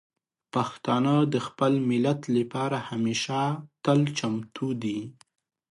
پښتانه 0.53 1.13
د 1.33 1.35
خپل 1.47 1.73
ملت 1.89 2.21
لپاره 2.37 2.77
همیشه 2.89 3.39
تل 3.83 3.99
چمتو 4.17 4.67
دي. 4.83 4.99